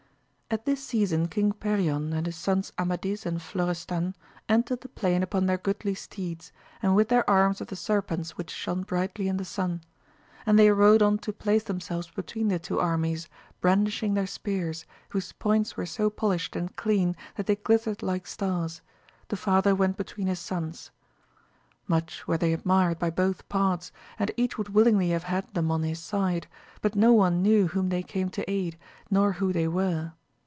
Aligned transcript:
At 0.53 0.65
this 0.65 0.83
season 0.85 1.29
King 1.29 1.53
Perion, 1.53 2.11
and 2.13 2.25
his 2.25 2.35
sons 2.35 2.73
Amadis 2.77 3.25
and 3.25 3.41
Florestan, 3.41 4.13
entered 4.49 4.81
the 4.81 4.89
plain 4.89 5.23
upon 5.23 5.45
their 5.45 5.57
goodly 5.57 5.95
steeds, 5.95 6.51
and 6.83 6.93
with 6.93 7.07
their 7.07 7.23
arms 7.29 7.61
of 7.61 7.67
the 7.67 7.77
serpents 7.77 8.31
which 8.35 8.49
shone 8.49 8.83
brightly 8.83 9.29
in 9.29 9.37
the 9.37 9.45
sun; 9.45 9.79
and 10.45 10.59
they 10.59 10.69
rode 10.69 11.01
on 11.01 11.19
to 11.19 11.31
place 11.31 11.63
themselves 11.63 12.09
between 12.09 12.49
the 12.49 12.59
two 12.59 12.81
armies, 12.81 13.29
brandishing 13.61 14.13
their 14.13 14.27
spears, 14.27 14.85
whose 15.11 15.31
points 15.31 15.77
were 15.77 15.85
so 15.85 16.09
polished 16.09 16.57
and 16.57 16.75
clean 16.75 17.15
that 17.37 17.45
they 17.45 17.55
glittered 17.55 18.03
like 18.03 18.27
stars; 18.27 18.81
the 19.29 19.37
father 19.37 19.73
went 19.73 19.95
between 19.95 20.27
his 20.27 20.39
sons. 20.39 20.91
Much 21.87 22.27
were 22.27 22.37
they 22.37 22.51
admired 22.51 22.99
by 22.99 23.09
both 23.09 23.47
parts, 23.47 23.93
and 24.19 24.31
each 24.35 24.57
would 24.57 24.67
willingly 24.73 25.11
have 25.11 25.23
had 25.31 25.53
them 25.53 25.71
on 25.71 25.83
his 25.83 25.99
side, 25.99 26.47
but 26.81 26.93
no 26.93 27.13
one 27.13 27.41
knew 27.41 27.67
whom 27.67 27.87
they 27.87 28.03
came 28.03 28.27
to 28.29 28.43
aid, 28.51 28.77
nor 29.09 29.31
who 29.31 29.53
they 29.53 29.69
were. 29.69 30.11